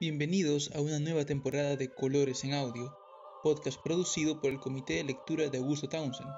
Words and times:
Bienvenidos 0.00 0.70
a 0.74 0.80
una 0.80 0.98
nueva 0.98 1.26
temporada 1.26 1.76
de 1.76 1.92
Colores 1.92 2.42
en 2.44 2.54
Audio, 2.54 2.96
podcast 3.42 3.78
producido 3.84 4.40
por 4.40 4.50
el 4.50 4.58
Comité 4.58 4.94
de 4.94 5.04
Lectura 5.04 5.50
de 5.50 5.58
Augusto 5.58 5.90
Townsend. 5.90 6.30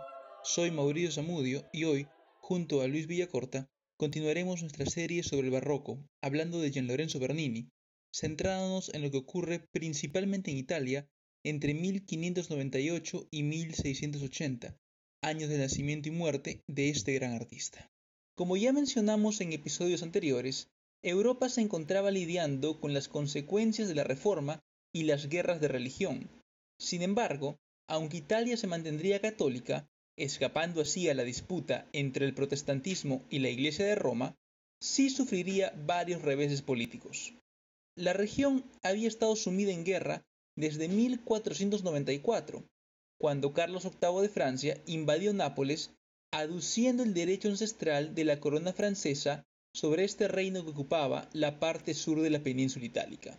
Soy 0.42 0.72
Mauricio 0.72 1.12
Zamudio 1.12 1.64
y 1.72 1.84
hoy, 1.84 2.08
junto 2.40 2.80
a 2.80 2.88
Luis 2.88 3.06
Villacorta, 3.06 3.70
continuaremos 3.96 4.62
nuestra 4.62 4.84
serie 4.86 5.22
sobre 5.22 5.46
el 5.46 5.52
barroco, 5.52 6.04
hablando 6.20 6.58
de 6.58 6.72
Gian 6.72 6.88
Lorenzo 6.88 7.20
Bernini, 7.20 7.68
centrándonos 8.12 8.92
en 8.94 9.02
lo 9.02 9.12
que 9.12 9.18
ocurre 9.18 9.60
principalmente 9.70 10.50
en 10.50 10.56
Italia 10.56 11.08
entre 11.44 11.72
1598 11.72 13.28
y 13.30 13.44
1680, 13.44 14.76
años 15.22 15.48
de 15.48 15.58
nacimiento 15.58 16.08
y 16.08 16.12
muerte 16.12 16.64
de 16.66 16.88
este 16.88 17.14
gran 17.14 17.34
artista. 17.34 17.92
Como 18.34 18.56
ya 18.56 18.72
mencionamos 18.72 19.40
en 19.40 19.52
episodios 19.52 20.02
anteriores, 20.02 20.71
Europa 21.04 21.48
se 21.48 21.60
encontraba 21.60 22.12
lidiando 22.12 22.80
con 22.80 22.94
las 22.94 23.08
consecuencias 23.08 23.88
de 23.88 23.96
la 23.96 24.04
Reforma 24.04 24.60
y 24.94 25.02
las 25.02 25.28
guerras 25.28 25.60
de 25.60 25.66
religión. 25.68 26.30
Sin 26.78 27.02
embargo, 27.02 27.56
aunque 27.88 28.18
Italia 28.18 28.56
se 28.56 28.68
mantendría 28.68 29.20
católica, 29.20 29.88
escapando 30.16 30.80
así 30.80 31.08
a 31.08 31.14
la 31.14 31.24
disputa 31.24 31.88
entre 31.92 32.24
el 32.24 32.34
protestantismo 32.34 33.24
y 33.30 33.40
la 33.40 33.48
Iglesia 33.48 33.84
de 33.84 33.96
Roma, 33.96 34.36
sí 34.80 35.10
sufriría 35.10 35.72
varios 35.86 36.22
reveses 36.22 36.62
políticos. 36.62 37.34
La 37.96 38.12
región 38.12 38.64
había 38.82 39.08
estado 39.08 39.34
sumida 39.36 39.72
en 39.72 39.84
guerra 39.84 40.22
desde 40.56 40.88
1494, 40.88 42.64
cuando 43.18 43.52
Carlos 43.52 43.84
VIII 43.84 44.22
de 44.22 44.28
Francia 44.28 44.82
invadió 44.86 45.32
Nápoles 45.32 45.90
aduciendo 46.32 47.02
el 47.02 47.12
derecho 47.12 47.48
ancestral 47.48 48.14
de 48.14 48.24
la 48.24 48.40
corona 48.40 48.72
francesa 48.72 49.44
sobre 49.72 50.04
este 50.04 50.28
reino 50.28 50.64
que 50.64 50.70
ocupaba 50.70 51.28
la 51.32 51.58
parte 51.58 51.94
sur 51.94 52.20
de 52.20 52.30
la 52.30 52.42
península 52.42 52.84
itálica. 52.84 53.38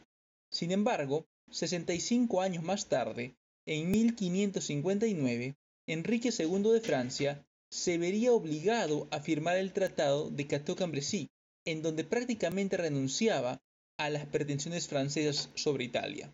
Sin 0.51 0.71
embargo, 0.71 1.25
65 1.51 2.41
años 2.41 2.63
más 2.63 2.87
tarde, 2.87 3.35
en 3.65 3.91
1559, 3.91 5.55
Enrique 5.87 6.29
II 6.37 6.71
de 6.71 6.81
Francia 6.81 7.45
se 7.69 7.97
vería 7.97 8.33
obligado 8.33 9.07
a 9.11 9.19
firmar 9.19 9.57
el 9.57 9.73
Tratado 9.73 10.29
de 10.29 10.47
Cateau-Cambrésis, 10.47 11.29
en 11.65 11.81
donde 11.81 12.03
prácticamente 12.03 12.77
renunciaba 12.77 13.61
a 13.97 14.09
las 14.09 14.25
pretensiones 14.25 14.87
francesas 14.87 15.49
sobre 15.55 15.85
Italia. 15.85 16.33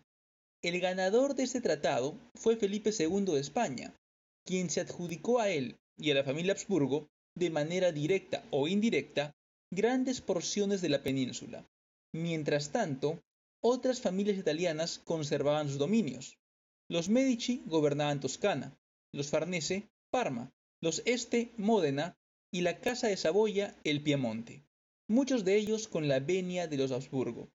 El 0.62 0.80
ganador 0.80 1.34
de 1.34 1.44
este 1.44 1.60
tratado 1.60 2.18
fue 2.34 2.56
Felipe 2.56 2.90
II 2.90 3.24
de 3.24 3.40
España, 3.40 3.94
quien 4.44 4.68
se 4.70 4.80
adjudicó 4.80 5.40
a 5.40 5.48
él 5.48 5.78
y 5.96 6.10
a 6.10 6.14
la 6.14 6.24
familia 6.24 6.52
Habsburgo, 6.52 7.08
de 7.34 7.50
manera 7.50 7.92
directa 7.92 8.44
o 8.50 8.68
indirecta, 8.68 9.32
grandes 9.72 10.20
porciones 10.20 10.80
de 10.80 10.88
la 10.88 11.02
península. 11.02 11.64
Mientras 12.12 12.72
tanto, 12.72 13.22
otras 13.62 14.00
familias 14.00 14.36
italianas 14.36 14.98
conservaban 14.98 15.68
sus 15.68 15.78
dominios. 15.78 16.38
Los 16.88 17.08
Medici 17.08 17.62
gobernaban 17.66 18.18
Toscana, 18.18 18.76
los 19.12 19.28
Farnese 19.30 19.88
Parma, 20.10 20.50
los 20.80 21.02
Este 21.04 21.52
Módena 21.56 22.16
y 22.52 22.62
la 22.62 22.80
Casa 22.80 23.06
de 23.06 23.16
Saboya 23.16 23.76
el 23.84 24.02
Piemonte, 24.02 24.64
muchos 25.08 25.44
de 25.44 25.56
ellos 25.56 25.86
con 25.86 26.08
la 26.08 26.18
venia 26.18 26.66
de 26.66 26.76
los 26.76 26.90
Habsburgo. 26.90 27.48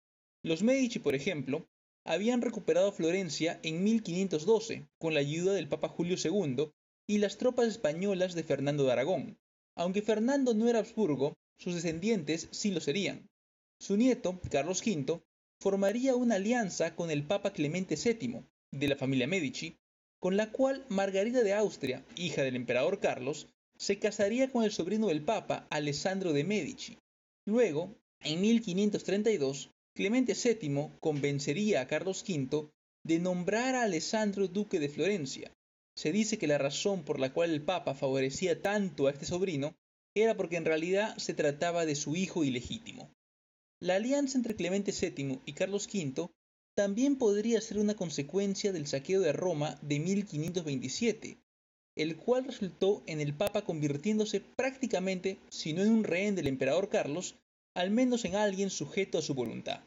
Los 0.44 0.62
Medici, 0.62 1.00
por 1.00 1.16
ejemplo, 1.16 1.66
habían 2.06 2.42
recuperado 2.42 2.92
Florencia 2.92 3.58
en 3.64 3.82
1512 3.82 4.86
con 4.98 5.14
la 5.14 5.20
ayuda 5.20 5.52
del 5.54 5.68
Papa 5.68 5.88
Julio 5.88 6.16
II 6.22 6.70
y 7.08 7.18
las 7.18 7.38
tropas 7.38 7.66
españolas 7.66 8.34
de 8.34 8.44
Fernando 8.44 8.84
de 8.84 8.92
Aragón. 8.92 9.38
Aunque 9.74 10.02
Fernando 10.02 10.54
no 10.54 10.68
era 10.68 10.78
Habsburgo, 10.78 11.34
sus 11.58 11.74
descendientes 11.74 12.48
sí 12.50 12.70
lo 12.70 12.80
serían. 12.80 13.28
Su 13.78 13.96
nieto, 13.96 14.40
Carlos 14.50 14.82
V, 14.84 15.22
formaría 15.60 16.14
una 16.14 16.36
alianza 16.36 16.94
con 16.94 17.10
el 17.10 17.26
Papa 17.26 17.52
Clemente 17.52 17.96
VII, 17.96 18.44
de 18.70 18.88
la 18.88 18.96
familia 18.96 19.26
Medici, 19.26 19.76
con 20.20 20.36
la 20.36 20.50
cual 20.50 20.84
Margarita 20.88 21.42
de 21.42 21.54
Austria, 21.54 22.04
hija 22.16 22.42
del 22.42 22.56
emperador 22.56 23.00
Carlos, 23.00 23.48
se 23.76 23.98
casaría 23.98 24.50
con 24.50 24.64
el 24.64 24.72
sobrino 24.72 25.08
del 25.08 25.22
Papa, 25.22 25.66
Alessandro 25.70 26.32
de 26.32 26.44
Medici. 26.44 26.98
Luego, 27.44 27.94
en 28.20 28.40
1532, 28.40 29.70
Clemente 29.94 30.34
VII 30.34 30.90
convencería 31.00 31.82
a 31.82 31.86
Carlos 31.86 32.24
V 32.26 32.70
de 33.04 33.18
nombrar 33.18 33.74
a 33.74 33.82
Alessandro 33.82 34.48
duque 34.48 34.80
de 34.80 34.88
Florencia. 34.88 35.52
Se 35.94 36.10
dice 36.10 36.38
que 36.38 36.46
la 36.46 36.58
razón 36.58 37.04
por 37.04 37.20
la 37.20 37.32
cual 37.32 37.50
el 37.50 37.62
Papa 37.62 37.94
favorecía 37.94 38.60
tanto 38.60 39.06
a 39.06 39.10
este 39.10 39.26
sobrino 39.26 39.76
era 40.14 40.36
porque 40.36 40.56
en 40.56 40.64
realidad 40.64 41.16
se 41.18 41.34
trataba 41.34 41.86
de 41.86 41.94
su 41.94 42.16
hijo 42.16 42.44
ilegítimo. 42.44 43.10
La 43.80 43.96
alianza 43.96 44.38
entre 44.38 44.56
Clemente 44.56 44.92
VII 44.92 45.40
y 45.44 45.52
Carlos 45.52 45.88
V 45.92 46.30
también 46.74 47.16
podría 47.16 47.60
ser 47.60 47.78
una 47.78 47.94
consecuencia 47.94 48.72
del 48.72 48.86
saqueo 48.86 49.20
de 49.20 49.32
Roma 49.32 49.78
de 49.82 50.00
1527, 50.00 51.38
el 51.96 52.16
cual 52.16 52.44
resultó 52.44 53.02
en 53.06 53.20
el 53.20 53.34
Papa 53.34 53.62
convirtiéndose 53.62 54.40
prácticamente, 54.40 55.38
si 55.50 55.72
no 55.72 55.82
en 55.82 55.90
un 55.90 56.04
rehén 56.04 56.34
del 56.34 56.48
emperador 56.48 56.88
Carlos, 56.88 57.36
al 57.74 57.90
menos 57.90 58.24
en 58.24 58.36
alguien 58.36 58.70
sujeto 58.70 59.18
a 59.18 59.22
su 59.22 59.34
voluntad. 59.34 59.84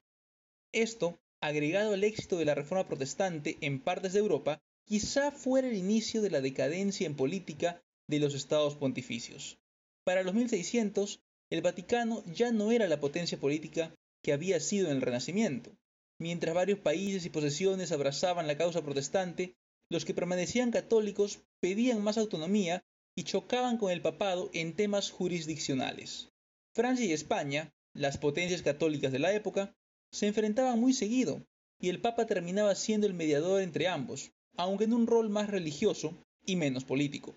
Esto, 0.74 1.18
agregado 1.42 1.94
al 1.94 2.04
éxito 2.04 2.38
de 2.38 2.46
la 2.46 2.56
Reforma 2.56 2.88
Protestante 2.88 3.58
en 3.62 3.80
partes 3.80 4.14
de 4.14 4.20
Europa, 4.20 4.60
quizá 4.86 5.32
fuera 5.32 5.68
el 5.68 5.76
inicio 5.76 6.22
de 6.22 6.30
la 6.30 6.42
decadencia 6.42 7.08
en 7.08 7.16
política 7.16 7.82
de 8.08 8.20
los 8.20 8.34
estados 8.34 8.76
pontificios. 8.76 9.58
Para 10.08 10.24
los 10.24 10.34
1600, 10.36 11.20
el 11.50 11.62
Vaticano 11.62 12.24
ya 12.28 12.54
no 12.54 12.72
era 12.72 12.88
la 12.88 13.02
potencia 13.02 13.38
política 13.38 13.94
que 14.24 14.32
había 14.32 14.62
sido 14.62 14.88
en 14.88 14.96
el 14.96 15.02
Renacimiento. 15.02 15.76
Mientras 16.18 16.56
varios 16.56 16.80
países 16.80 17.26
y 17.26 17.30
posesiones 17.30 17.92
abrazaban 17.92 18.48
la 18.48 18.56
causa 18.56 18.82
protestante, 18.82 19.58
los 19.90 20.06
que 20.06 20.14
permanecían 20.14 20.72
católicos 20.72 21.40
pedían 21.60 22.02
más 22.02 22.18
autonomía 22.18 22.86
y 23.18 23.24
chocaban 23.24 23.78
con 23.78 23.92
el 23.92 24.02
papado 24.02 24.50
en 24.54 24.78
temas 24.78 25.12
jurisdiccionales. 25.12 26.30
Francia 26.74 27.06
y 27.06 27.12
España 27.12 27.74
las 27.94 28.18
potencias 28.18 28.62
católicas 28.62 29.12
de 29.12 29.20
la 29.20 29.34
época 29.34 29.76
se 30.14 30.28
enfrentaban 30.28 30.80
muy 30.80 30.94
seguido, 30.94 31.46
y 31.82 31.90
el 31.90 32.00
Papa 32.00 32.28
terminaba 32.28 32.76
siendo 32.76 33.08
el 33.08 33.14
mediador 33.14 33.62
entre 33.62 33.90
ambos, 33.90 34.32
aunque 34.56 34.86
en 34.86 34.94
un 34.94 35.06
rol 35.06 35.28
más 35.28 35.50
religioso 35.50 36.18
y 36.46 36.56
menos 36.56 36.86
político. 36.86 37.36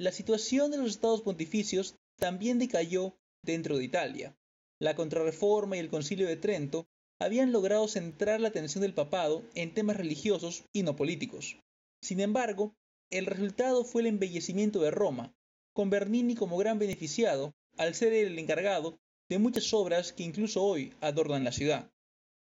La 0.00 0.12
situación 0.12 0.70
de 0.70 0.78
los 0.78 0.92
estados 0.92 1.20
pontificios 1.20 1.94
también 2.18 2.58
decayó 2.58 3.18
dentro 3.44 3.76
de 3.76 3.84
Italia. 3.84 4.34
La 4.78 4.94
contrarreforma 4.94 5.76
y 5.76 5.80
el 5.80 5.90
concilio 5.90 6.26
de 6.26 6.38
Trento 6.38 6.86
habían 7.18 7.52
logrado 7.52 7.86
centrar 7.86 8.40
la 8.40 8.48
atención 8.48 8.80
del 8.80 8.94
papado 8.94 9.44
en 9.54 9.74
temas 9.74 9.98
religiosos 9.98 10.64
y 10.72 10.84
no 10.84 10.96
políticos. 10.96 11.58
Sin 12.00 12.20
embargo, 12.20 12.74
el 13.10 13.26
resultado 13.26 13.84
fue 13.84 14.00
el 14.00 14.06
embellecimiento 14.06 14.80
de 14.80 14.90
Roma, 14.90 15.34
con 15.74 15.90
Bernini 15.90 16.34
como 16.34 16.56
gran 16.56 16.78
beneficiado 16.78 17.52
al 17.76 17.94
ser 17.94 18.14
el 18.14 18.38
encargado 18.38 18.98
de 19.28 19.38
muchas 19.38 19.70
obras 19.74 20.14
que 20.14 20.22
incluso 20.22 20.64
hoy 20.64 20.94
adornan 21.02 21.44
la 21.44 21.52
ciudad. 21.52 21.92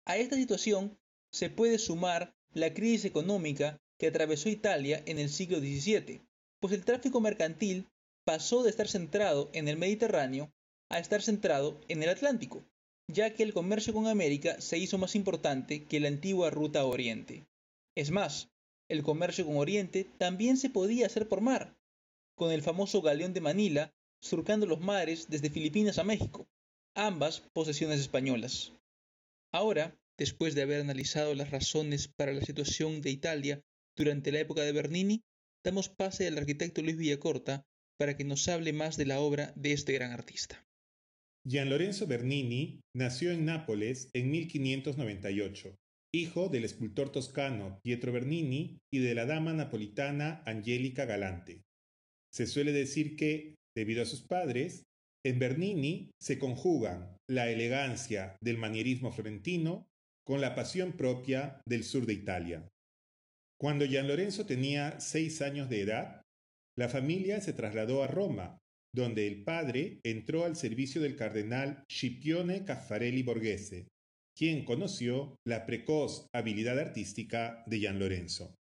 A 0.04 0.18
esta 0.18 0.36
situación 0.36 1.00
se 1.32 1.50
puede 1.50 1.78
sumar 1.78 2.36
la 2.52 2.74
crisis 2.74 3.06
económica 3.06 3.80
que 3.98 4.08
atravesó 4.08 4.50
Italia 4.50 5.02
en 5.06 5.20
el 5.20 5.30
siglo 5.30 5.60
XVII, 5.60 6.22
pues 6.66 6.80
el 6.80 6.84
tráfico 6.84 7.22
mercantil 7.22 7.86
pasó 8.26 8.64
de 8.64 8.72
estar 8.72 8.88
centrado 8.88 9.52
en 9.54 9.68
el 9.68 9.78
Mediterráneo 9.78 10.52
a 10.90 10.98
estar 10.98 11.22
centrado 11.22 11.80
en 11.90 12.02
el 12.02 12.10
Atlántico, 12.10 12.66
ya 13.08 13.36
que 13.36 13.44
el 13.44 13.54
comercio 13.54 13.94
con 13.94 14.08
América 14.08 14.60
se 14.60 14.80
hizo 14.80 14.98
más 14.98 15.14
importante 15.14 15.84
que 15.84 16.00
la 16.00 16.08
antigua 16.08 16.50
ruta 16.50 16.80
a 16.80 16.86
Oriente. 16.86 17.46
Es 17.96 18.10
más, 18.10 18.50
el 18.90 19.04
comercio 19.04 19.46
con 19.46 19.58
Oriente 19.58 20.08
también 20.18 20.58
se 20.58 20.72
podía 20.72 21.06
hacer 21.06 21.28
por 21.28 21.40
mar, 21.40 21.78
con 22.34 22.52
el 22.52 22.64
famoso 22.64 23.04
galeón 23.04 23.36
de 23.36 23.42
Manila 23.42 23.94
surcando 24.20 24.66
los 24.66 24.80
mares 24.80 25.28
desde 25.30 25.52
Filipinas 25.52 26.00
a 26.00 26.04
México, 26.04 26.48
ambas 26.96 27.42
posesiones 27.54 28.00
españolas. 28.00 28.72
Ahora, 29.54 29.96
después 30.18 30.56
de 30.56 30.64
haber 30.64 30.82
analizado 30.82 31.36
las 31.36 31.52
razones 31.52 32.08
para 32.08 32.34
la 32.34 32.42
situación 32.42 33.04
de 33.04 33.12
Italia 33.12 33.62
durante 33.96 34.32
la 34.32 34.40
época 34.40 34.64
de 34.64 34.72
Bernini, 34.72 35.22
damos 35.66 35.90
pase 35.90 36.28
al 36.28 36.38
arquitecto 36.38 36.84
Luis 36.84 36.96
Villacorta 36.96 37.64
para 38.00 38.16
que 38.16 38.24
nos 38.24 38.48
hable 38.48 38.72
más 38.72 38.98
de 38.98 39.08
la 39.08 39.20
obra 39.20 39.52
de 39.56 39.74
este 39.74 39.94
gran 39.94 40.12
artista. 40.12 40.64
Gian 41.48 41.70
Lorenzo 41.70 42.06
Bernini 42.06 42.82
nació 42.96 43.32
en 43.32 43.46
Nápoles 43.46 44.10
en 44.14 44.30
1598, 44.30 45.76
hijo 46.14 46.50
del 46.50 46.66
escultor 46.66 47.12
toscano 47.12 47.80
Pietro 47.84 48.12
Bernini 48.12 48.78
y 48.94 49.00
de 49.00 49.16
la 49.16 49.26
dama 49.26 49.54
napolitana 49.54 50.44
Angelica 50.46 51.06
Galante. 51.06 51.64
Se 52.32 52.46
suele 52.46 52.72
decir 52.72 53.16
que, 53.16 53.56
debido 53.76 54.04
a 54.04 54.06
sus 54.06 54.22
padres, 54.22 54.84
en 55.26 55.40
Bernini 55.40 56.12
se 56.22 56.38
conjugan 56.38 57.18
la 57.28 57.50
elegancia 57.50 58.36
del 58.40 58.60
manierismo 58.60 59.12
florentino 59.12 59.88
con 60.28 60.42
la 60.42 60.54
pasión 60.54 60.94
propia 60.94 61.60
del 61.68 61.84
sur 61.84 62.06
de 62.06 62.14
Italia. 62.14 62.68
Cuando 63.60 63.86
Gian 63.86 64.08
Lorenzo 64.08 64.46
tenía 64.46 65.00
seis 65.00 65.42
años 65.42 65.70
de 65.70 65.82
edad, 65.82 66.22
la 66.78 66.90
familia 66.90 67.40
se 67.40 67.54
trasladó 67.54 68.04
a 68.04 68.08
Roma, 68.08 68.58
donde 68.94 69.28
el 69.28 69.44
padre 69.44 70.00
entró 70.04 70.46
al 70.46 70.56
servicio 70.56 71.02
del 71.02 71.16
cardenal 71.16 71.84
Scipione 71.90 72.66
Caffarelli 72.66 73.24
Borghese, 73.24 73.88
quien 74.38 74.66
conoció 74.66 75.36
la 75.46 75.66
precoz 75.66 76.28
habilidad 76.34 76.80
artística 76.80 77.64
de 77.66 77.80
Gian 77.80 78.00
Lorenzo. 78.00 78.56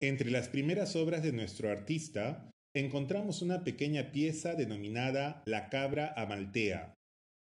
Entre 0.00 0.30
las 0.30 0.48
primeras 0.48 0.96
obras 0.96 1.22
de 1.22 1.32
nuestro 1.32 1.70
artista 1.70 2.50
encontramos 2.74 3.42
una 3.42 3.64
pequeña 3.64 4.12
pieza 4.12 4.54
denominada 4.54 5.42
La 5.46 5.68
cabra 5.68 6.14
amaltea, 6.16 6.94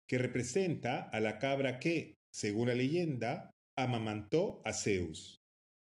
que 0.08 0.18
representa 0.18 1.02
a 1.02 1.20
la 1.20 1.38
cabra 1.38 1.78
que, 1.78 2.16
según 2.34 2.68
la 2.68 2.74
leyenda, 2.74 3.50
amamantó 3.78 4.60
a 4.64 4.72
Zeus. 4.72 5.39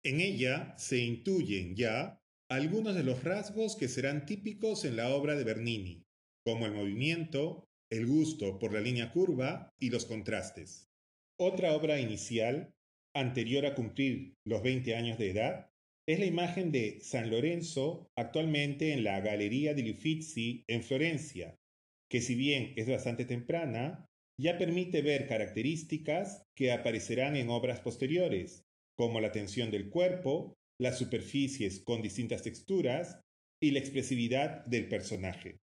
En 0.07 0.21
ella 0.21 0.73
se 0.77 0.99
intuyen 0.99 1.75
ya 1.75 2.21
algunos 2.49 2.95
de 2.95 3.03
los 3.03 3.25
rasgos 3.25 3.75
que 3.75 3.89
serán 3.89 4.25
típicos 4.25 4.85
en 4.85 4.95
la 4.95 5.13
obra 5.13 5.35
de 5.35 5.43
Bernini, 5.43 6.05
como 6.45 6.65
el 6.65 6.71
movimiento, 6.71 7.65
el 7.91 8.07
gusto 8.07 8.57
por 8.57 8.71
la 8.71 8.79
línea 8.79 9.11
curva 9.11 9.69
y 9.77 9.89
los 9.89 10.05
contrastes. 10.05 10.87
Otra 11.37 11.73
obra 11.73 11.99
inicial, 11.99 12.71
anterior 13.13 13.65
a 13.65 13.75
cumplir 13.75 14.35
los 14.45 14.63
20 14.63 14.95
años 14.95 15.17
de 15.17 15.31
edad, 15.31 15.71
es 16.07 16.19
la 16.19 16.25
imagen 16.25 16.71
de 16.71 17.01
San 17.01 17.29
Lorenzo 17.29 18.09
actualmente 18.15 18.93
en 18.93 19.03
la 19.03 19.19
Galería 19.19 19.73
di 19.73 19.91
Uffizi 19.91 20.63
en 20.69 20.83
Florencia, 20.83 21.57
que 22.09 22.21
si 22.21 22.35
bien 22.35 22.71
es 22.77 22.87
bastante 22.87 23.25
temprana, 23.25 24.05
ya 24.39 24.57
permite 24.57 25.01
ver 25.01 25.27
características 25.27 26.45
que 26.55 26.71
aparecerán 26.71 27.35
en 27.35 27.49
obras 27.49 27.81
posteriores, 27.81 28.66
como 28.97 29.21
la 29.21 29.31
tensión 29.31 29.71
del 29.71 29.89
cuerpo, 29.89 30.57
las 30.79 30.97
superficies 30.97 31.81
con 31.83 32.01
distintas 32.01 32.43
texturas 32.43 33.21
y 33.61 33.71
la 33.71 33.79
expresividad 33.79 34.65
del 34.65 34.87
personaje. 34.87 35.59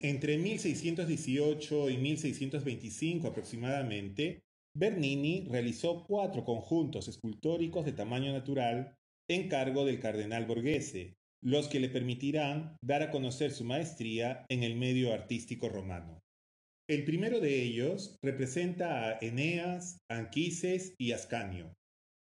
Entre 0.00 0.36
1618 0.38 1.90
y 1.90 1.98
1625 1.98 3.28
aproximadamente, 3.28 4.42
Bernini 4.76 5.46
realizó 5.48 6.04
cuatro 6.04 6.44
conjuntos 6.44 7.08
escultóricos 7.08 7.84
de 7.84 7.92
tamaño 7.92 8.32
natural 8.32 8.96
en 9.30 9.48
cargo 9.48 9.84
del 9.84 10.00
cardenal 10.00 10.46
Borghese, 10.46 11.14
los 11.42 11.68
que 11.68 11.80
le 11.80 11.88
permitirán 11.88 12.76
dar 12.82 13.02
a 13.02 13.10
conocer 13.10 13.52
su 13.52 13.64
maestría 13.64 14.44
en 14.48 14.62
el 14.62 14.76
medio 14.76 15.12
artístico 15.12 15.68
romano. 15.68 16.20
El 16.88 17.04
primero 17.04 17.40
de 17.40 17.62
ellos 17.62 18.18
representa 18.22 19.08
a 19.08 19.18
Eneas, 19.20 19.98
Anquises 20.10 20.94
y 20.98 21.12
Ascanio. 21.12 21.72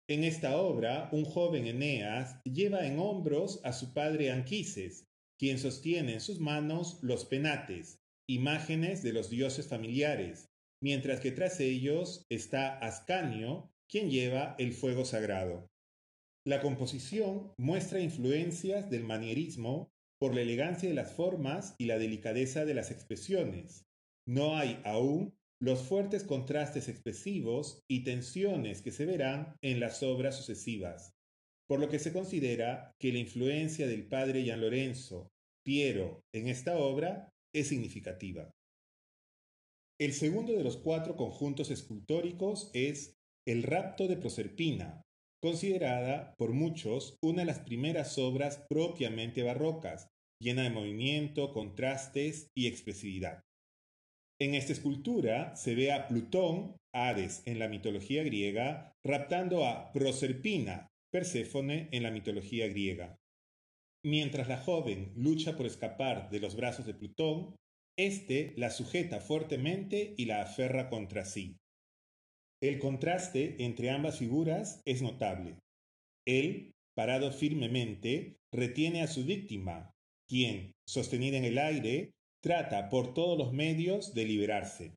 En 0.09 0.23
esta 0.23 0.57
obra, 0.59 1.09
un 1.11 1.25
joven 1.25 1.67
Eneas 1.67 2.41
lleva 2.45 2.87
en 2.87 3.01
hombros 3.01 3.61
a 3.65 3.73
su 3.73 3.93
padre 3.93 4.31
Anquises, 4.31 5.09
quien 5.37 5.59
sostiene 5.59 6.15
en 6.15 6.21
sus 6.21 6.39
manos 6.39 6.99
los 7.03 7.25
penates, 7.25 7.99
imágenes 8.29 9.03
de 9.03 9.13
los 9.13 9.31
dioses 9.31 9.67
familiares, 9.67 10.49
mientras 10.81 11.19
que 11.19 11.33
tras 11.33 11.59
ellos 11.59 12.25
está 12.31 12.79
Ascanio, 12.79 13.73
quien 13.89 14.09
lleva 14.09 14.55
el 14.59 14.75
fuego 14.75 15.05
sagrado. 15.05 15.67
La 16.47 16.61
composición 16.61 17.53
muestra 17.59 17.99
influencias 17.99 18.89
del 18.89 19.03
manierismo 19.03 19.91
por 20.21 20.37
la 20.37 20.43
elegancia 20.43 20.89
de 20.89 20.95
las 20.95 21.13
formas 21.13 21.75
y 21.79 21.87
la 21.87 21.99
delicadeza 21.99 22.65
de 22.65 22.75
las 22.75 22.93
expresiones. 22.93 23.85
No 24.25 24.57
hay 24.57 24.81
aún 24.85 25.37
los 25.61 25.83
fuertes 25.83 26.25
contrastes 26.25 26.89
expresivos 26.89 27.81
y 27.89 28.05
tensiones 28.05 28.83
que 28.83 28.91
se 28.91 29.07
verán 29.07 29.57
en 29.63 29.81
las 29.81 30.03
obras 30.03 30.37
sucesivas, 30.37 31.13
por 31.67 31.81
lo 31.81 31.89
que 31.89 31.99
se 31.99 32.13
considera 32.13 32.93
que 33.01 33.13
la 33.13 33.19
influencia 33.19 33.87
del 33.87 34.07
padre 34.07 34.43
Gian 34.43 34.61
Lorenzo, 34.61 35.29
Piero, 35.65 36.21
en 36.35 36.49
esta 36.49 36.77
obra 36.77 37.31
es 37.55 37.69
significativa. 37.69 38.51
El 39.99 40.13
segundo 40.13 40.53
de 40.53 40.63
los 40.63 40.77
cuatro 40.77 41.17
conjuntos 41.17 41.71
escultóricos 41.71 42.71
es 42.75 43.15
El 43.47 43.63
rapto 43.63 44.09
de 44.09 44.19
Proserpina, 44.19 45.03
considerada 45.43 46.35
por 46.37 46.53
muchos 46.53 47.17
una 47.23 47.41
de 47.41 47.47
las 47.47 47.61
primeras 47.61 48.19
obras 48.19 48.63
propiamente 48.69 49.43
barrocas, 49.43 50.09
llena 50.39 50.65
de 50.65 50.71
movimiento, 50.71 51.53
contrastes 51.53 52.49
y 52.55 52.67
expresividad. 52.67 53.41
En 54.39 54.55
esta 54.55 54.73
escultura 54.73 55.57
se 55.57 55.75
ve 55.75 55.93
a 55.93 56.09
Plutón, 56.09 56.77
Hades 56.95 57.43
en 57.47 57.59
la 57.59 57.69
mitología 57.69 58.23
griega, 58.23 58.93
raptando 59.05 59.67
a 59.67 59.93
Proserpina, 59.93 60.87
Perséfone 61.11 61.89
en 61.93 62.03
la 62.03 62.11
mitología 62.11 62.69
griega. 62.69 63.17
Mientras 64.05 64.49
la 64.49 64.59
joven 64.59 65.13
lucha 65.17 65.57
por 65.57 65.67
escapar 65.67 66.29
de 66.31 66.41
los 66.41 66.55
brazos 66.55 66.85
de 66.87 66.95
Plutón, 66.95 67.57
éste 67.99 68.53
la 68.57 68.71
sujeta 68.71 69.21
fuertemente 69.21 70.15
y 70.19 70.27
la 70.27 70.43
aferra 70.43 70.91
contra 70.91 71.25
sí. 71.25 71.57
El 72.63 72.79
contraste 72.79 73.57
entre 73.65 73.91
ambas 73.91 74.19
figuras 74.19 74.81
es 74.85 75.01
notable. 75.01 75.59
Él, 76.27 76.73
parado 76.95 77.33
firmemente, 77.33 78.37
retiene 78.53 79.03
a 79.03 79.07
su 79.07 79.25
víctima, 79.25 79.91
quien, 80.29 80.73
sostenida 80.87 81.37
en 81.37 81.45
el 81.45 81.59
aire, 81.59 82.13
trata 82.47 82.91
por 82.91 83.13
todos 83.13 83.37
los 83.37 83.53
medios 83.53 84.15
de 84.15 84.25
liberarse. 84.25 84.95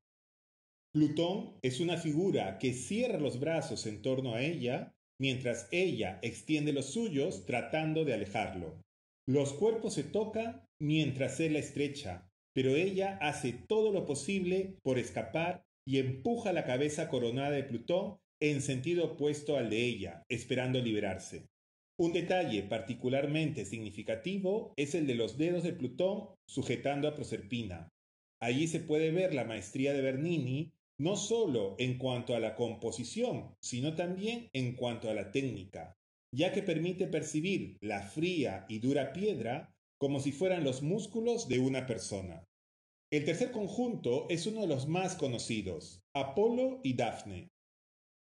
Plutón 0.93 1.57
es 1.63 1.79
una 1.79 1.97
figura 1.97 2.59
que 2.59 2.73
cierra 2.73 3.19
los 3.19 3.39
brazos 3.39 3.87
en 3.87 4.03
torno 4.03 4.35
a 4.35 4.43
ella, 4.43 4.93
mientras 5.19 5.67
ella 5.71 6.19
extiende 6.21 6.73
los 6.73 6.93
suyos 6.93 7.47
tratando 7.47 8.05
de 8.05 8.13
alejarlo. 8.13 8.79
Los 9.27 9.53
cuerpos 9.53 9.95
se 9.95 10.03
tocan 10.03 10.61
mientras 10.79 11.39
él 11.39 11.53
la 11.53 11.59
estrecha, 11.59 12.29
pero 12.53 12.75
ella 12.75 13.17
hace 13.19 13.51
todo 13.53 13.91
lo 13.91 14.05
posible 14.05 14.75
por 14.83 14.99
escapar 14.99 15.63
y 15.87 15.97
empuja 15.97 16.53
la 16.53 16.65
cabeza 16.65 17.09
coronada 17.09 17.49
de 17.49 17.63
Plutón 17.63 18.17
en 18.39 18.61
sentido 18.61 19.13
opuesto 19.13 19.57
al 19.57 19.71
de 19.71 19.85
ella, 19.85 20.21
esperando 20.29 20.79
liberarse. 20.79 21.47
Un 21.99 22.13
detalle 22.13 22.63
particularmente 22.63 23.65
significativo 23.65 24.73
es 24.77 24.95
el 24.95 25.05
de 25.05 25.15
los 25.15 25.37
dedos 25.37 25.63
de 25.63 25.73
Plutón 25.73 26.29
sujetando 26.47 27.09
a 27.09 27.13
Proserpina. 27.13 27.89
Allí 28.41 28.69
se 28.69 28.79
puede 28.79 29.11
ver 29.11 29.33
la 29.33 29.43
maestría 29.43 29.91
de 29.91 30.01
Bernini, 30.01 30.71
no 30.97 31.17
solo 31.17 31.75
en 31.77 31.97
cuanto 31.97 32.35
a 32.35 32.39
la 32.39 32.55
composición, 32.55 33.53
sino 33.61 33.95
también 33.95 34.47
en 34.53 34.77
cuanto 34.77 35.09
a 35.09 35.13
la 35.13 35.33
técnica, 35.33 35.93
ya 36.33 36.53
que 36.53 36.63
permite 36.63 37.05
percibir 37.05 37.75
la 37.81 38.01
fría 38.01 38.65
y 38.69 38.79
dura 38.79 39.11
piedra 39.11 39.73
como 39.99 40.21
si 40.21 40.31
fueran 40.31 40.63
los 40.63 40.81
músculos 40.81 41.49
de 41.49 41.59
una 41.59 41.85
persona. 41.85 42.45
El 43.11 43.25
tercer 43.25 43.51
conjunto 43.51 44.25
es 44.29 44.47
uno 44.47 44.61
de 44.61 44.67
los 44.67 44.87
más 44.87 45.15
conocidos, 45.15 45.99
Apolo 46.15 46.79
y 46.81 46.93
Dafne. 46.93 47.49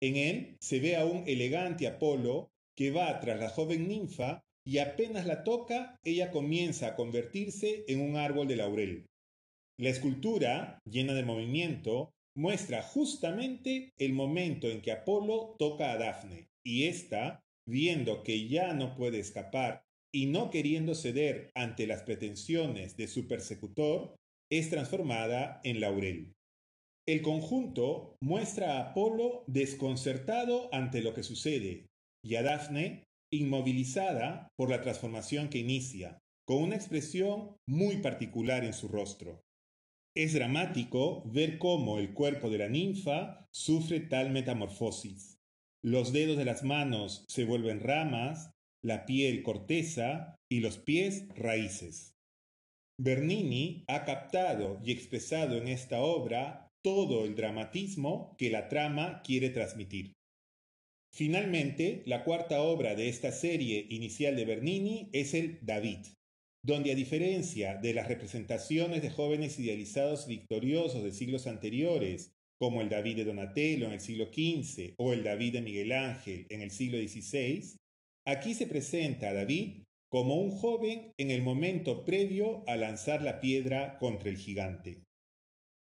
En 0.03 0.17
él 0.17 0.59
se 0.61 0.79
ve 0.79 0.97
a 0.97 1.07
un 1.07 1.27
elegante 1.27 1.87
Apolo 1.87 2.51
que 2.83 2.91
va 2.91 3.21
tras 3.21 3.39
la 3.39 3.49
joven 3.49 3.87
ninfa 3.87 4.43
y 4.67 4.79
apenas 4.79 5.25
la 5.25 5.45
toca, 5.45 5.95
ella 6.03 6.33
comienza 6.33 6.89
a 6.89 6.97
convertirse 6.97 7.85
en 7.87 8.01
un 8.01 8.17
árbol 8.17 8.49
de 8.49 8.57
laurel. 8.57 9.07
La 9.79 9.91
escultura, 9.91 10.81
llena 10.85 11.15
de 11.15 11.23
movimiento, 11.23 12.11
muestra 12.37 12.83
justamente 12.83 13.93
el 13.99 14.15
momento 14.15 14.69
en 14.69 14.83
que 14.83 14.91
Apolo 14.91 15.55
toca 15.61 15.93
a 15.93 15.97
Dafne, 15.97 16.49
y 16.67 16.87
ésta, 16.89 17.39
viendo 17.69 18.25
que 18.25 18.49
ya 18.49 18.75
no 18.75 18.97
puede 18.97 19.21
escapar 19.21 19.85
y 20.13 20.27
no 20.27 20.51
queriendo 20.51 20.97
ceder 20.97 21.53
ante 21.55 21.87
las 21.87 22.03
pretensiones 22.03 22.97
de 22.97 23.07
su 23.07 23.29
persecutor, 23.29 24.17
es 24.51 24.71
transformada 24.71 25.61
en 25.63 25.79
laurel. 25.79 26.33
El 27.07 27.23
conjunto 27.23 28.17
muestra 28.21 28.79
a 28.79 28.91
Apolo 28.91 29.45
desconcertado 29.47 30.69
ante 30.75 31.01
lo 31.01 31.15
que 31.15 31.23
sucede 31.23 31.92
y 32.25 32.37
a 32.37 32.43
Dafne 32.43 33.05
inmovilizada 33.33 34.49
por 34.57 34.71
la 34.71 34.81
transformación 34.81 35.49
que 35.49 35.59
inicia, 35.59 36.19
con 36.47 36.63
una 36.63 36.77
expresión 36.77 37.57
muy 37.67 37.99
particular 37.99 38.65
en 38.65 38.75
su 38.75 38.89
rostro. 38.89 39.43
Es 40.15 40.35
dramático 40.35 41.23
ver 41.31 41.59
cómo 41.59 41.99
el 41.99 42.13
cuerpo 42.13 42.51
de 42.51 42.59
la 42.59 42.69
ninfa 42.69 43.47
sufre 43.51 44.01
tal 44.01 44.31
metamorfosis. 44.31 45.39
Los 45.83 46.13
dedos 46.13 46.37
de 46.37 46.45
las 46.45 46.63
manos 46.63 47.25
se 47.29 47.45
vuelven 47.45 47.81
ramas, 47.81 48.51
la 48.85 49.07
piel 49.07 49.43
corteza 49.43 50.37
y 50.51 50.61
los 50.61 50.79
pies 50.79 51.27
raíces. 51.35 52.13
Bernini 53.01 53.85
ha 53.89 54.05
captado 54.05 54.81
y 54.85 54.93
expresado 54.93 55.57
en 55.57 55.69
esta 55.69 56.03
obra 56.03 56.69
todo 56.85 57.25
el 57.25 57.35
dramatismo 57.35 58.35
que 58.37 58.51
la 58.51 58.69
trama 58.69 59.23
quiere 59.23 59.51
transmitir. 59.51 60.13
Finalmente, 61.15 62.03
la 62.07 62.25
cuarta 62.25 62.63
obra 62.63 62.95
de 62.95 63.09
esta 63.09 63.33
serie 63.33 63.87
inicial 63.91 64.35
de 64.35 64.47
Bernini 64.47 65.11
es 65.13 65.35
el 65.35 65.59
David, 65.61 66.07
donde 66.65 66.91
a 66.91 66.95
diferencia 66.95 67.77
de 67.77 67.93
las 67.93 68.09
representaciones 68.09 69.03
de 69.03 69.11
jóvenes 69.11 69.59
idealizados 69.59 70.27
victoriosos 70.27 71.03
de 71.03 71.13
siglos 71.13 71.47
anteriores, 71.47 72.33
como 72.59 72.81
el 72.81 72.89
David 72.89 73.17
de 73.17 73.25
Donatello 73.25 73.87
en 73.87 73.93
el 73.93 74.01
siglo 74.01 74.27
XV 74.27 74.95
o 74.97 75.13
el 75.13 75.23
David 75.23 75.55
de 75.55 75.63
Miguel 75.63 75.93
Ángel 75.93 76.47
en 76.49 76.63
el 76.63 76.71
siglo 76.71 76.97
XVI, 76.97 77.77
aquí 78.25 78.55
se 78.55 78.67
presenta 78.67 79.31
a 79.31 79.35
David 79.35 79.83
como 80.09 80.37
un 80.37 80.51
joven 80.51 81.13
en 81.19 81.31
el 81.31 81.43
momento 81.43 82.05
previo 82.05 82.63
a 82.69 82.77
lanzar 82.77 83.21
la 83.23 83.41
piedra 83.41 83.99
contra 83.99 84.31
el 84.31 84.37
gigante. 84.37 85.03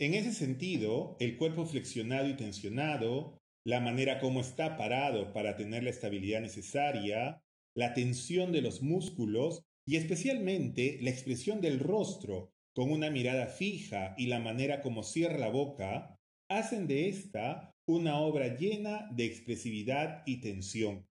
En 0.01 0.15
ese 0.15 0.33
sentido, 0.33 1.17
el 1.21 1.37
cuerpo 1.37 1.67
flexionado 1.67 2.29
y 2.29 2.35
tensionado, 2.35 3.40
la 3.65 3.81
manera 3.81 4.19
como 4.19 4.41
está 4.41 4.77
parado 4.77 5.33
para 5.33 5.57
tener 5.57 5.83
la 5.83 5.91
estabilidad 5.91 6.41
necesaria, 6.41 7.43
la 7.75 7.95
tensión 7.95 8.53
de 8.53 8.63
los 8.63 8.83
músculos 8.83 9.63
y 9.87 9.97
especialmente 9.97 10.99
la 11.03 11.11
expresión 11.11 11.61
del 11.61 11.79
rostro 11.79 12.53
con 12.75 12.91
una 12.91 13.11
mirada 13.11 13.47
fija 13.47 14.15
y 14.17 14.27
la 14.27 14.39
manera 14.39 14.81
como 14.81 15.03
cierra 15.03 15.39
la 15.39 15.49
boca, 15.49 16.17
hacen 16.49 16.87
de 16.87 17.09
esta 17.09 17.75
una 17.87 18.21
obra 18.21 18.57
llena 18.57 19.09
de 19.13 19.25
expresividad 19.25 20.23
y 20.25 20.41
tensión, 20.41 21.07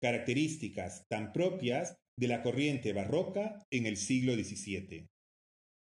características 0.00 1.06
tan 1.08 1.32
propias 1.32 1.96
de 2.16 2.28
la 2.28 2.42
corriente 2.42 2.92
barroca 2.92 3.64
en 3.70 3.86
el 3.86 3.96
siglo 3.96 4.34
XVII. 4.34 5.11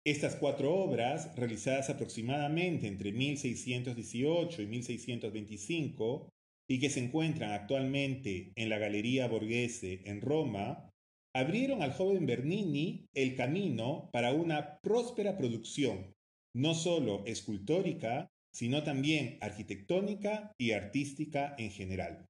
Estas 0.07 0.37
cuatro 0.37 0.73
obras, 0.73 1.35
realizadas 1.35 1.89
aproximadamente 1.89 2.87
entre 2.87 3.11
1618 3.11 4.61
y 4.61 4.65
1625, 4.65 6.29
y 6.69 6.79
que 6.79 6.89
se 6.89 7.03
encuentran 7.03 7.51
actualmente 7.51 8.53
en 8.55 8.69
la 8.69 8.77
Galería 8.77 9.27
Borghese 9.27 10.03
en 10.05 10.21
Roma, 10.21 10.89
abrieron 11.35 11.81
al 11.81 11.91
joven 11.91 12.25
Bernini 12.25 13.09
el 13.13 13.35
camino 13.35 14.09
para 14.13 14.31
una 14.31 14.79
próspera 14.79 15.37
producción, 15.37 16.15
no 16.55 16.73
solo 16.73 17.25
escultórica, 17.25 18.29
sino 18.53 18.83
también 18.83 19.37
arquitectónica 19.41 20.53
y 20.57 20.71
artística 20.71 21.53
en 21.57 21.69
general. 21.69 22.25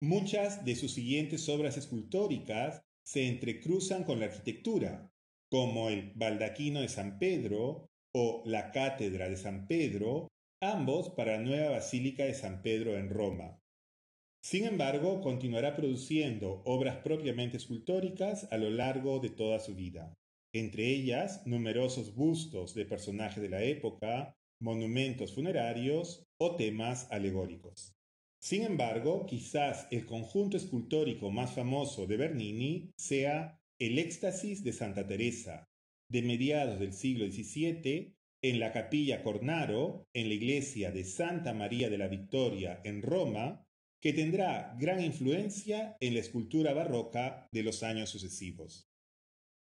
Muchas 0.00 0.64
de 0.64 0.74
sus 0.74 0.94
siguientes 0.94 1.50
obras 1.50 1.76
escultóricas 1.76 2.80
se 3.06 3.28
entrecruzan 3.28 4.04
con 4.04 4.20
la 4.20 4.24
arquitectura, 4.24 5.10
como 5.54 5.88
el 5.88 6.10
Baldaquino 6.16 6.80
de 6.80 6.88
San 6.88 7.16
Pedro 7.20 7.86
o 8.12 8.42
la 8.44 8.72
Cátedra 8.72 9.28
de 9.28 9.36
San 9.36 9.68
Pedro, 9.68 10.26
ambos 10.60 11.10
para 11.10 11.36
la 11.36 11.44
nueva 11.44 11.70
Basílica 11.70 12.24
de 12.24 12.34
San 12.34 12.60
Pedro 12.60 12.98
en 12.98 13.08
Roma. 13.08 13.56
Sin 14.44 14.64
embargo, 14.64 15.20
continuará 15.20 15.76
produciendo 15.76 16.60
obras 16.64 16.96
propiamente 17.04 17.56
escultóricas 17.56 18.48
a 18.50 18.56
lo 18.56 18.68
largo 18.68 19.20
de 19.20 19.30
toda 19.30 19.60
su 19.60 19.76
vida, 19.76 20.12
entre 20.52 20.88
ellas 20.88 21.46
numerosos 21.46 22.16
bustos 22.16 22.74
de 22.74 22.86
personajes 22.86 23.40
de 23.40 23.50
la 23.50 23.62
época, 23.62 24.34
monumentos 24.60 25.36
funerarios 25.36 26.24
o 26.36 26.56
temas 26.56 27.06
alegóricos. 27.12 27.92
Sin 28.42 28.62
embargo, 28.62 29.24
quizás 29.24 29.86
el 29.92 30.04
conjunto 30.04 30.56
escultórico 30.56 31.30
más 31.30 31.52
famoso 31.52 32.08
de 32.08 32.16
Bernini 32.16 32.90
sea 32.98 33.60
el 33.78 33.98
Éxtasis 33.98 34.62
de 34.62 34.72
Santa 34.72 35.06
Teresa, 35.06 35.68
de 36.08 36.22
mediados 36.22 36.78
del 36.78 36.92
siglo 36.92 37.26
XVII, 37.26 38.14
en 38.42 38.60
la 38.60 38.72
capilla 38.72 39.22
Cornaro, 39.22 40.06
en 40.12 40.28
la 40.28 40.34
iglesia 40.34 40.90
de 40.90 41.04
Santa 41.04 41.54
María 41.54 41.88
de 41.88 41.98
la 41.98 42.08
Victoria 42.08 42.80
en 42.84 43.02
Roma, 43.02 43.66
que 44.00 44.12
tendrá 44.12 44.76
gran 44.78 45.02
influencia 45.02 45.96
en 45.98 46.12
la 46.12 46.20
escultura 46.20 46.74
barroca 46.74 47.48
de 47.52 47.62
los 47.62 47.82
años 47.82 48.10
sucesivos. 48.10 48.90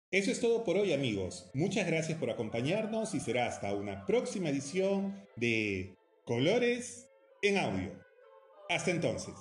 Eso 0.10 0.32
es 0.32 0.42
todo 0.42 0.64
por 0.64 0.78
hoy 0.78 0.94
amigos. 0.94 1.52
Muchas 1.54 1.86
gracias 1.86 2.18
por 2.18 2.32
acompañarnos 2.32 3.14
y 3.14 3.20
será 3.20 3.46
hasta 3.46 3.74
una 3.74 4.06
próxima 4.06 4.50
edición 4.50 5.16
de 5.36 5.96
Colores 6.26 7.08
en 7.44 7.58
Audio. 7.60 8.04
Hasta 8.68 8.92
entonces. 8.92 9.36